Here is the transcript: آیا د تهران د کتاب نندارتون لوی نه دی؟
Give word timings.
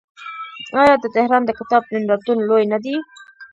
آیا 0.81 0.95
د 0.99 1.05
تهران 1.15 1.41
د 1.45 1.51
کتاب 1.59 1.81
نندارتون 1.93 2.37
لوی 2.49 2.63
نه 2.71 2.77
دی؟ 2.83 2.95